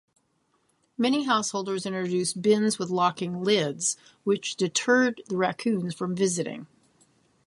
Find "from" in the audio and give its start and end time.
5.93-6.15